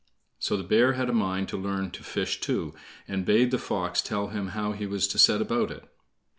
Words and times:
So 0.39 0.57
the 0.57 0.63
bear 0.63 0.93
had 0.93 1.09
a 1.09 1.13
mind 1.13 1.47
to 1.49 1.57
learn 1.61 1.91
to 1.91 2.03
fish, 2.03 2.39
too, 2.41 2.73
and 3.07 3.23
bade 3.23 3.51
the 3.51 3.59
fox 3.59 4.01
tell 4.01 4.29
him 4.29 4.47
how 4.57 4.71
he 4.71 4.87
was 4.87 5.07
to 5.09 5.19
set 5.19 5.43
about 5.43 5.69
it. 5.69 5.83